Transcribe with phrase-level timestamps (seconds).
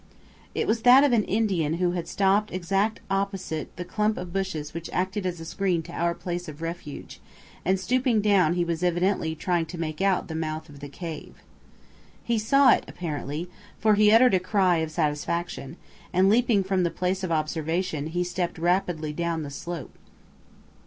[0.55, 4.73] It was that of an Indian who had stopped exactly opposite the clump of bushes
[4.73, 7.21] which acted as a screen to our place of refuge,
[7.63, 11.43] and stooping down he was evidently trying to make out the mouth of the cave.
[12.23, 15.77] He saw it apparently, for he uttered a cry of satisfaction,
[16.11, 19.93] and leaping from the place of observation he stepped rapidly down the slope.